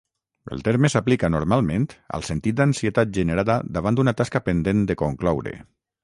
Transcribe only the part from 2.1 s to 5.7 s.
al sentit d'ansietat generada davant d'una tasca pendent de concloure.